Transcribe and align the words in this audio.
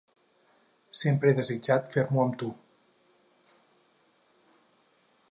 "Sempre 0.99 1.29
he 1.31 1.35
desitjat 1.39 1.93
fer-m'ho 1.97 2.23
amb 2.23 2.39
tu. 2.43 2.49